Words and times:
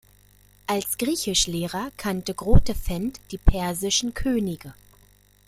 Als 0.65 0.97
Griechischlehrer 0.97 1.91
kannte 1.95 2.33
Grotefend 2.33 3.19
die 3.29 3.37
persischen 3.37 4.15
Könige. 4.15 4.73